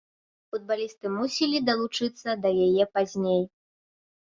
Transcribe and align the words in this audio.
Футбалісты 0.53 1.11
мусілі 1.17 1.61
далучыцца 1.69 2.29
да 2.47 2.55
яе 2.71 2.91
пазней. 2.97 3.41